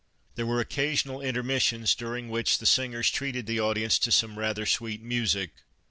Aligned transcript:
There 0.33 0.47
were 0.47 0.59
occasional 0.59 1.21
intermissions 1.21 1.93
during 1.93 2.29
which 2.29 2.57
the 2.57 2.65
singers 2.65 3.11
treated 3.11 3.45
the 3.45 3.59
audience 3.59 3.99
to 3.99 4.11
some 4.11 4.39
rather 4.39 4.65
sweet 4.65 5.03
music. 5.03 5.51